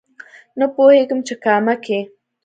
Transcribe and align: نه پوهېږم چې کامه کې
نه 0.59 0.65
پوهېږم 0.75 1.19
چې 1.27 1.33
کامه 1.43 1.75
کې 1.83 1.99